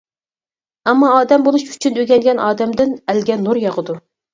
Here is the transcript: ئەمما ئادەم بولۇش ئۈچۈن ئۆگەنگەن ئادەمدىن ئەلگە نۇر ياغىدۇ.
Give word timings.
ئەمما 0.87 1.11
ئادەم 1.19 1.47
بولۇش 1.49 1.67
ئۈچۈن 1.69 2.03
ئۆگەنگەن 2.03 2.45
ئادەمدىن 2.49 3.01
ئەلگە 3.09 3.43
نۇر 3.49 3.67
ياغىدۇ. 3.71 4.05